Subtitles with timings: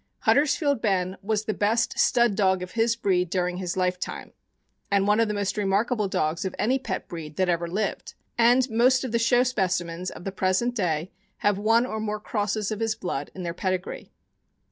[0.21, 4.33] Huddersfield Ben was the best stud dog of his breed during his life time,
[4.89, 8.67] and one of the most remarkable dogs of any pet breed that ever lived; and
[8.71, 11.11] most of the show specimens of the present day
[11.45, 14.11] have one or more crosses of his blood in their pedigree.